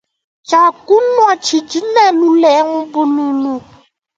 Tshia 0.47 0.63
kunua 0.87 1.31
tshidi 1.43 1.79
ne 1.93 2.03
lulengu 2.19 2.79
bululu. 2.93 3.53